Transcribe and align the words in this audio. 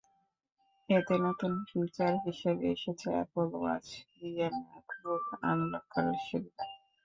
এতে 0.89 1.15
নতুন 1.25 1.51
ফিচার 1.67 2.13
হিসেবে 2.25 2.65
এসেছে 2.75 3.07
অ্যাপল 3.15 3.47
ওয়াচ 3.55 3.85
দিয়ে 4.13 4.45
ম্যাকবুক 4.59 5.23
আনলক 5.43 5.83
করার 5.93 6.17
সুবিধা। 6.27 6.65